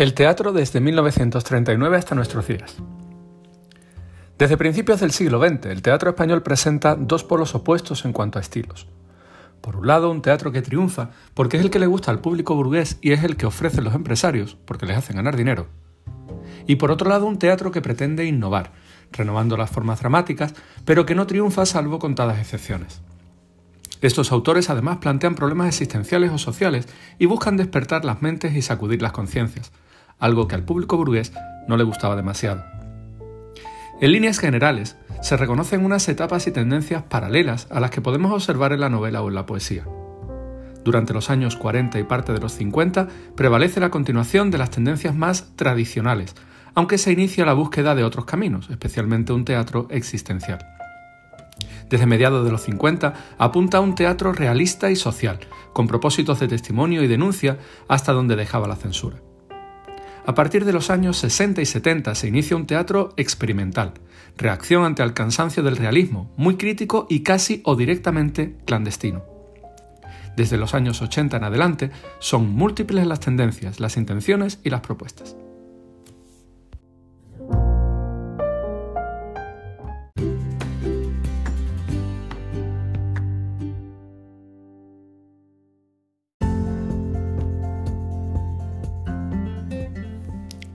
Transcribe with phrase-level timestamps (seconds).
[0.00, 2.76] El teatro desde 1939 hasta nuestros días.
[4.38, 8.40] Desde principios del siglo XX, el teatro español presenta dos polos opuestos en cuanto a
[8.40, 8.86] estilos.
[9.60, 12.54] Por un lado, un teatro que triunfa porque es el que le gusta al público
[12.54, 15.66] burgués y es el que ofrecen los empresarios porque les hacen ganar dinero.
[16.66, 18.72] Y por otro lado, un teatro que pretende innovar,
[19.12, 20.54] renovando las formas dramáticas,
[20.86, 23.02] pero que no triunfa salvo contadas excepciones.
[24.00, 29.02] Estos autores además plantean problemas existenciales o sociales y buscan despertar las mentes y sacudir
[29.02, 29.72] las conciencias,
[30.20, 31.32] algo que al público burgués
[31.66, 32.64] no le gustaba demasiado.
[34.00, 38.72] En líneas generales, se reconocen unas etapas y tendencias paralelas a las que podemos observar
[38.72, 39.84] en la novela o en la poesía.
[40.84, 45.14] Durante los años 40 y parte de los 50 prevalece la continuación de las tendencias
[45.14, 46.34] más tradicionales,
[46.74, 50.58] aunque se inicia la búsqueda de otros caminos, especialmente un teatro existencial.
[51.90, 55.40] Desde mediados de los 50 apunta a un teatro realista y social,
[55.74, 57.58] con propósitos de testimonio y denuncia
[57.88, 59.18] hasta donde dejaba la censura.
[60.30, 63.94] A partir de los años 60 y 70 se inicia un teatro experimental,
[64.38, 69.24] reacción ante el cansancio del realismo, muy crítico y casi o directamente clandestino.
[70.36, 75.34] Desde los años 80 en adelante son múltiples las tendencias, las intenciones y las propuestas.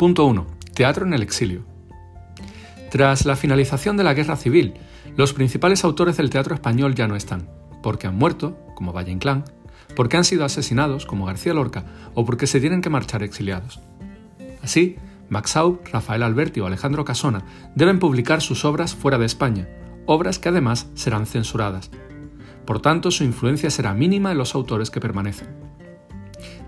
[0.00, 0.46] Punto 1.
[0.72, 1.62] Teatro en el exilio.
[2.90, 4.72] Tras la finalización de la Guerra Civil,
[5.14, 7.50] los principales autores del teatro español ya no están,
[7.82, 9.44] porque han muerto, como Valle Inclán,
[9.94, 11.84] porque han sido asesinados, como García Lorca,
[12.14, 13.78] o porque se tienen que marchar exiliados.
[14.62, 14.96] Así,
[15.28, 19.68] Max Aub, Rafael Alberti o Alejandro Casona deben publicar sus obras fuera de España,
[20.06, 21.90] obras que además serán censuradas.
[22.64, 25.48] Por tanto, su influencia será mínima en los autores que permanecen.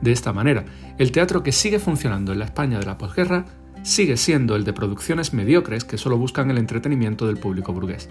[0.00, 0.64] De esta manera,
[0.98, 3.44] el teatro que sigue funcionando en la España de la posguerra
[3.82, 8.10] sigue siendo el de producciones mediocres que solo buscan el entretenimiento del público burgués.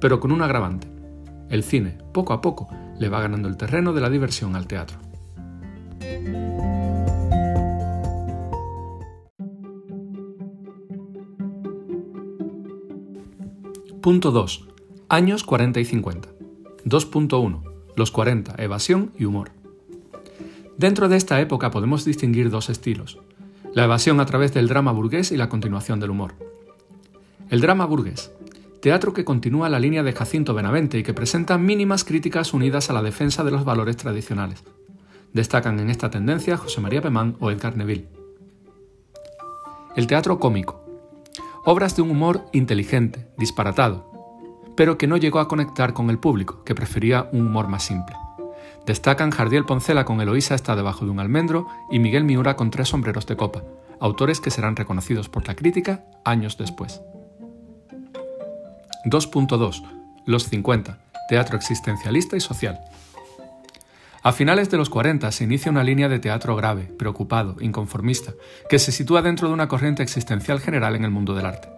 [0.00, 0.88] Pero con un agravante.
[1.48, 2.68] El cine, poco a poco,
[2.98, 4.98] le va ganando el terreno de la diversión al teatro.
[14.00, 14.68] Punto 2.
[15.08, 16.28] Años 40 y 50.
[16.84, 17.62] 2.1.
[17.94, 18.60] Los 40.
[18.60, 19.61] Evasión y humor.
[20.82, 23.20] Dentro de esta época podemos distinguir dos estilos,
[23.72, 26.34] la evasión a través del drama burgués y la continuación del humor.
[27.50, 28.32] El drama burgués,
[28.80, 32.94] teatro que continúa la línea de Jacinto Benavente y que presenta mínimas críticas unidas a
[32.94, 34.64] la defensa de los valores tradicionales.
[35.32, 38.08] Destacan en esta tendencia José María Pemán o Edgar Neville.
[39.94, 40.84] El teatro cómico,
[41.64, 44.10] obras de un humor inteligente, disparatado,
[44.76, 48.16] pero que no llegó a conectar con el público, que prefería un humor más simple.
[48.86, 52.88] Destacan Jardiel Poncela con Eloísa está debajo de un almendro y Miguel Miura con tres
[52.88, 53.62] sombreros de copa,
[54.00, 57.00] autores que serán reconocidos por la crítica años después.
[59.04, 59.82] 2.2.
[60.26, 60.98] Los 50.
[61.28, 62.80] Teatro existencialista y social.
[64.24, 68.32] A finales de los 40 se inicia una línea de teatro grave, preocupado, inconformista,
[68.68, 71.68] que se sitúa dentro de una corriente existencial general en el mundo del arte.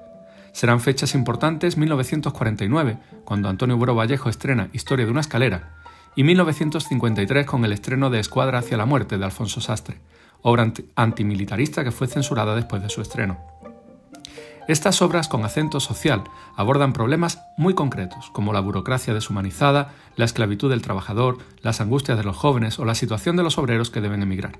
[0.52, 5.83] Serán fechas importantes 1949, cuando Antonio Buero Vallejo estrena Historia de una escalera,
[6.16, 10.00] y 1953 con el estreno de Escuadra hacia la muerte de Alfonso Sastre,
[10.42, 13.38] obra antimilitarista que fue censurada después de su estreno.
[14.66, 16.24] Estas obras con acento social
[16.56, 22.24] abordan problemas muy concretos, como la burocracia deshumanizada, la esclavitud del trabajador, las angustias de
[22.24, 24.58] los jóvenes o la situación de los obreros que deben emigrar.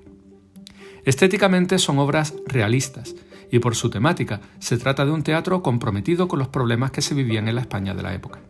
[1.05, 3.15] Estéticamente son obras realistas,
[3.51, 7.15] y por su temática se trata de un teatro comprometido con los problemas que se
[7.15, 8.41] vivían en la España de la época.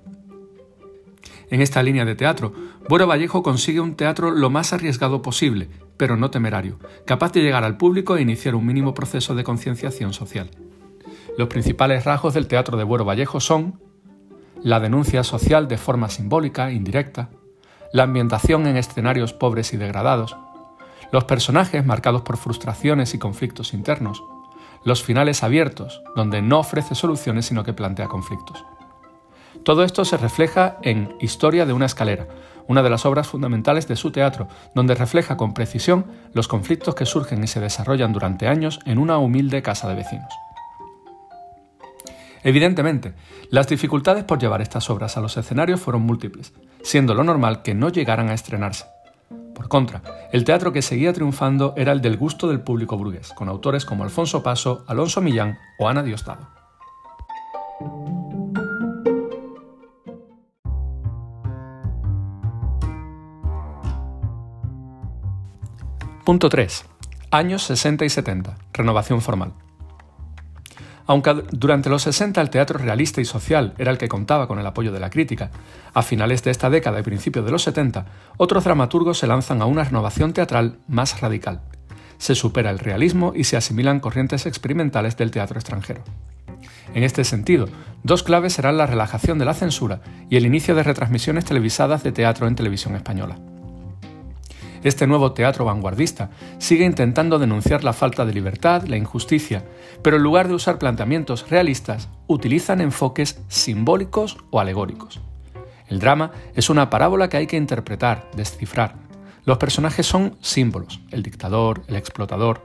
[1.50, 2.52] En esta línea de teatro,
[2.88, 7.64] Buero Vallejo consigue un teatro lo más arriesgado posible, pero no temerario, capaz de llegar
[7.64, 10.50] al público e iniciar un mínimo proceso de concienciación social.
[11.36, 13.80] Los principales rasgos del teatro de Buero Vallejo son
[14.62, 17.30] la denuncia social de forma simbólica, indirecta,
[17.92, 20.36] la ambientación en escenarios pobres y degradados,
[21.12, 24.22] los personajes marcados por frustraciones y conflictos internos,
[24.84, 28.64] los finales abiertos, donde no ofrece soluciones sino que plantea conflictos.
[29.64, 32.28] Todo esto se refleja en Historia de una escalera,
[32.68, 37.06] una de las obras fundamentales de su teatro, donde refleja con precisión los conflictos que
[37.06, 40.32] surgen y se desarrollan durante años en una humilde casa de vecinos.
[42.42, 43.14] Evidentemente,
[43.48, 46.52] las dificultades por llevar estas obras a los escenarios fueron múltiples,
[46.82, 48.84] siendo lo normal que no llegaran a estrenarse.
[49.54, 53.48] Por contra, el teatro que seguía triunfando era el del gusto del público burgués, con
[53.48, 56.48] autores como Alfonso Paso, Alonso Millán o Ana Diostado.
[66.24, 66.86] Punto 3.
[67.32, 68.56] Años 60 y 70.
[68.72, 69.52] Renovación formal.
[71.04, 74.66] Aunque durante los 60 el teatro realista y social era el que contaba con el
[74.66, 75.50] apoyo de la crítica,
[75.92, 78.06] a finales de esta década y principios de los 70,
[78.38, 81.60] otros dramaturgos se lanzan a una renovación teatral más radical.
[82.16, 86.04] Se supera el realismo y se asimilan corrientes experimentales del teatro extranjero.
[86.94, 87.68] En este sentido,
[88.02, 90.00] dos claves serán la relajación de la censura
[90.30, 93.36] y el inicio de retransmisiones televisadas de teatro en televisión española.
[94.84, 96.28] Este nuevo teatro vanguardista
[96.58, 99.64] sigue intentando denunciar la falta de libertad, la injusticia,
[100.02, 105.22] pero en lugar de usar planteamientos realistas, utilizan enfoques simbólicos o alegóricos.
[105.88, 108.96] El drama es una parábola que hay que interpretar, descifrar.
[109.46, 112.62] Los personajes son símbolos, el dictador, el explotador.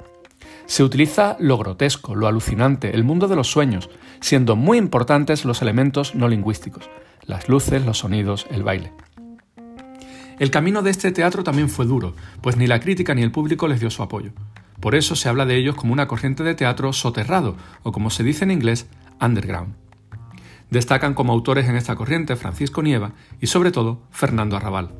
[0.65, 3.89] Se utiliza lo grotesco, lo alucinante, el mundo de los sueños,
[4.19, 6.89] siendo muy importantes los elementos no lingüísticos,
[7.23, 8.91] las luces, los sonidos, el baile.
[10.39, 13.67] El camino de este teatro también fue duro, pues ni la crítica ni el público
[13.67, 14.31] les dio su apoyo.
[14.79, 18.23] Por eso se habla de ellos como una corriente de teatro soterrado, o como se
[18.23, 18.87] dice en inglés,
[19.19, 19.75] underground.
[20.69, 24.93] Destacan como autores en esta corriente Francisco Nieva y sobre todo Fernando Arrabal.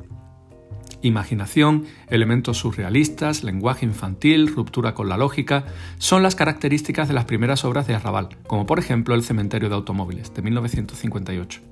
[1.00, 5.64] Imaginación, elementos surrealistas, lenguaje infantil, ruptura con la lógica,
[5.96, 9.76] son las características de las primeras obras de Arrabal, como por ejemplo El cementerio de
[9.76, 11.69] automóviles, de 1958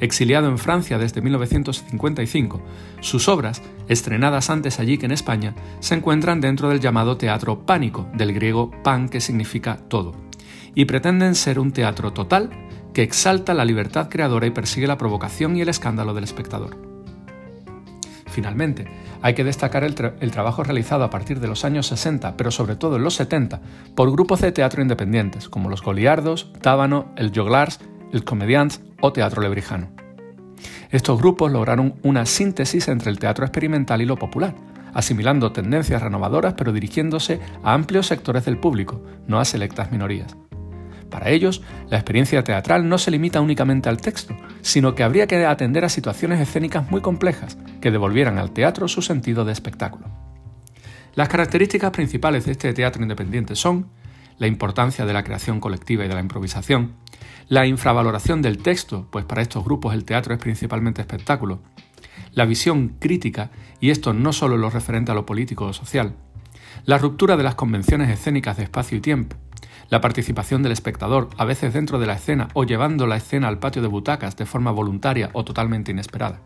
[0.00, 2.62] exiliado en Francia desde 1955,
[3.00, 8.08] sus obras, estrenadas antes allí que en España, se encuentran dentro del llamado teatro pánico,
[8.14, 10.14] del griego pan que significa todo,
[10.74, 12.50] y pretenden ser un teatro total
[12.92, 16.76] que exalta la libertad creadora y persigue la provocación y el escándalo del espectador.
[18.26, 18.86] Finalmente,
[19.20, 22.96] hay que destacar el, trabajo realizado a partir de los años 60, pero sobre todo
[22.96, 23.60] en los 70,
[23.94, 27.80] por grupos de teatro independientes como los Goliardos, Tábano, el Joglars,
[28.12, 29.90] el Comedians o Teatro Lebrijano.
[30.90, 34.54] Estos grupos lograron una síntesis entre el teatro experimental y lo popular,
[34.94, 40.36] asimilando tendencias renovadoras pero dirigiéndose a amplios sectores del público, no a selectas minorías.
[41.10, 45.46] Para ellos, la experiencia teatral no se limita únicamente al texto, sino que habría que
[45.46, 50.06] atender a situaciones escénicas muy complejas que devolvieran al teatro su sentido de espectáculo.
[51.14, 53.88] Las características principales de este teatro independiente son
[54.38, 56.94] la importancia de la creación colectiva y de la improvisación,
[57.48, 61.60] la infravaloración del texto, pues para estos grupos el teatro es principalmente espectáculo,
[62.32, 63.50] la visión crítica,
[63.80, 66.14] y esto no solo lo referente a lo político o social,
[66.84, 69.36] la ruptura de las convenciones escénicas de espacio y tiempo,
[69.90, 73.58] la participación del espectador, a veces dentro de la escena o llevando la escena al
[73.58, 76.40] patio de butacas de forma voluntaria o totalmente inesperada.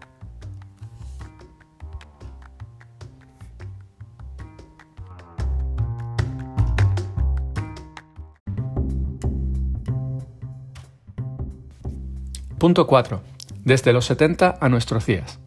[12.62, 13.20] Punto 4.
[13.64, 15.40] Desde los 70 a nuestros días.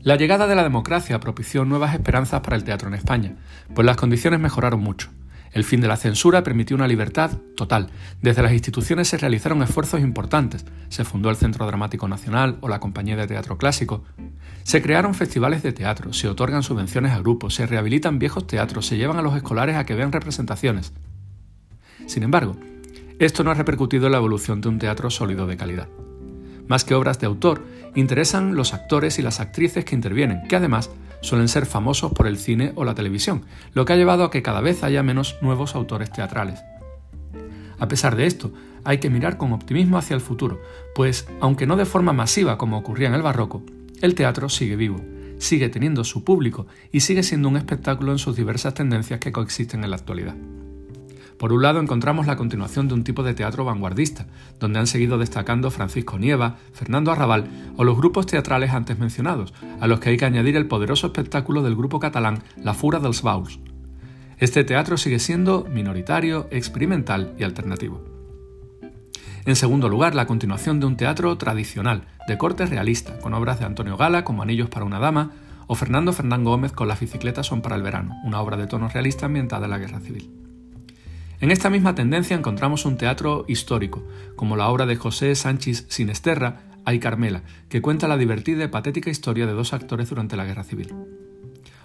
[0.00, 3.36] La llegada de la democracia propició nuevas esperanzas para el teatro en España,
[3.74, 5.10] pues las condiciones mejoraron mucho.
[5.52, 7.90] El fin de la censura permitió una libertad total.
[8.22, 10.64] Desde las instituciones se realizaron esfuerzos importantes.
[10.88, 14.02] Se fundó el Centro Dramático Nacional o la Compañía de Teatro Clásico.
[14.62, 18.96] Se crearon festivales de teatro, se otorgan subvenciones a grupos, se rehabilitan viejos teatros, se
[18.96, 20.94] llevan a los escolares a que vean representaciones.
[22.06, 22.56] Sin embargo,
[23.18, 25.88] esto no ha repercutido en la evolución de un teatro sólido de calidad.
[26.66, 27.64] Más que obras de autor,
[27.94, 30.90] interesan los actores y las actrices que intervienen, que además
[31.20, 34.42] suelen ser famosos por el cine o la televisión, lo que ha llevado a que
[34.42, 36.60] cada vez haya menos nuevos autores teatrales.
[37.78, 38.52] A pesar de esto,
[38.84, 40.60] hay que mirar con optimismo hacia el futuro,
[40.94, 43.62] pues, aunque no de forma masiva como ocurría en el barroco,
[44.00, 45.00] el teatro sigue vivo,
[45.38, 49.84] sigue teniendo su público y sigue siendo un espectáculo en sus diversas tendencias que coexisten
[49.84, 50.36] en la actualidad.
[51.42, 54.26] Por un lado encontramos la continuación de un tipo de teatro vanguardista,
[54.60, 59.88] donde han seguido destacando Francisco Nieva, Fernando Arrabal o los grupos teatrales antes mencionados, a
[59.88, 63.58] los que hay que añadir el poderoso espectáculo del grupo catalán La Fura dels Bauls.
[64.38, 68.04] Este teatro sigue siendo minoritario, experimental y alternativo.
[69.44, 73.64] En segundo lugar, la continuación de un teatro tradicional, de corte realista, con obras de
[73.64, 75.32] Antonio Gala como Anillos para una dama,
[75.66, 78.88] o Fernando Fernán Gómez con Las bicicletas son para el verano, una obra de tono
[78.88, 80.51] realista ambientada en la Guerra Civil.
[81.42, 84.06] En esta misma tendencia encontramos un teatro histórico,
[84.36, 89.10] como la obra de José Sánchez Sinesterra, Ay Carmela, que cuenta la divertida y patética
[89.10, 90.94] historia de dos actores durante la Guerra Civil.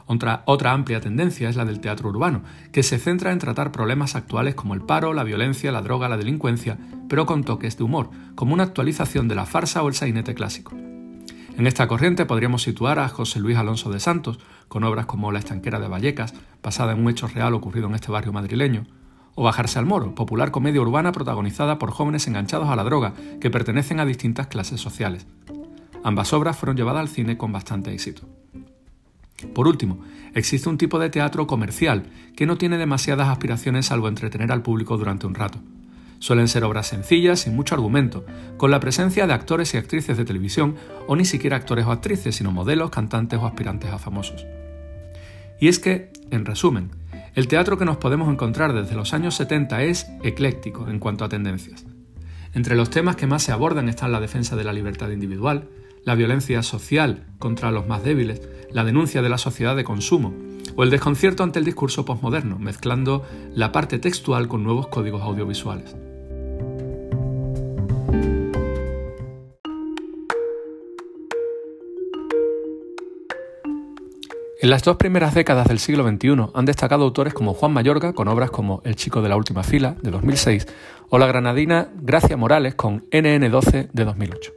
[0.05, 4.15] Otra, otra, amplia tendencia es la del teatro urbano, que se centra en tratar problemas
[4.15, 6.77] actuales como el paro, la violencia, la droga, la delincuencia,
[7.09, 10.75] pero con toques de humor, como una actualización de la farsa o el sainete clásico.
[10.75, 14.37] En esta corriente podríamos situar a José Luis Alonso de Santos,
[14.67, 18.11] con obras como La estanquera de Vallecas, basada en un hecho real ocurrido en este
[18.11, 18.85] barrio madrileño,
[19.39, 23.51] o Bajarse al Moro, popular comedia urbana protagonizada por jóvenes enganchados a la droga que
[23.51, 25.27] pertenecen a distintas clases sociales.
[26.03, 28.23] Ambas obras fueron llevadas al cine con bastante éxito.
[29.53, 29.99] Por último,
[30.33, 34.97] existe un tipo de teatro comercial que no tiene demasiadas aspiraciones salvo entretener al público
[34.97, 35.59] durante un rato.
[36.17, 38.25] Suelen ser obras sencillas, sin mucho argumento,
[38.57, 42.35] con la presencia de actores y actrices de televisión o ni siquiera actores o actrices,
[42.35, 44.47] sino modelos, cantantes o aspirantes a famosos.
[45.59, 46.89] Y es que, en resumen,
[47.37, 51.29] el teatro que nos podemos encontrar desde los años 70 es ecléctico en cuanto a
[51.29, 51.85] tendencias.
[52.55, 55.69] Entre los temas que más se abordan están la defensa de la libertad individual,
[56.03, 58.41] la violencia social contra los más débiles,
[58.71, 60.33] la denuncia de la sociedad de consumo
[60.75, 65.95] o el desconcierto ante el discurso postmoderno, mezclando la parte textual con nuevos códigos audiovisuales.
[74.59, 78.27] En las dos primeras décadas del siglo XXI han destacado autores como Juan Mayorga con
[78.27, 80.65] obras como El chico de la última fila de 2006
[81.09, 84.51] o la granadina Gracia Morales con NN12 de 2008.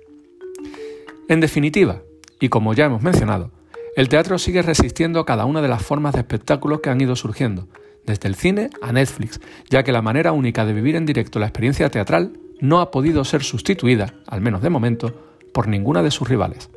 [1.28, 2.00] En definitiva,
[2.40, 3.50] y como ya hemos mencionado,
[3.95, 7.69] el teatro sigue resistiendo cada una de las formas de espectáculos que han ido surgiendo,
[8.07, 9.38] desde el cine a Netflix,
[9.69, 13.23] ya que la manera única de vivir en directo la experiencia teatral no ha podido
[13.26, 15.12] ser sustituida, al menos de momento,
[15.52, 16.71] por ninguna de sus rivales.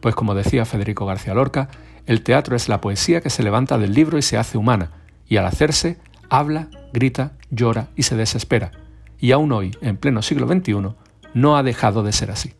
[0.00, 1.68] Pues como decía Federico García Lorca,
[2.06, 4.92] el teatro es la poesía que se levanta del libro y se hace humana,
[5.28, 5.98] y al hacerse,
[6.30, 8.70] habla, grita, llora y se desespera.
[9.18, 10.94] Y aún hoy, en pleno siglo XXI,
[11.34, 12.54] no ha dejado de ser así.